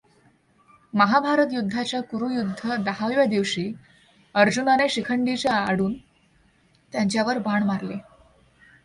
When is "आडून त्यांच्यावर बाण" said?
5.55-7.63